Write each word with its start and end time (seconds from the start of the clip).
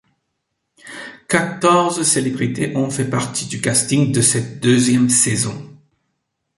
Quatorze 1.27 2.01
célébrités 2.01 2.75
ont 2.75 2.89
fait 2.89 3.07
partie 3.07 3.45
du 3.45 3.61
casting 3.61 4.11
de 4.11 4.21
cette 4.21 4.59
deuxième 4.59 5.09
saison. 5.09 5.77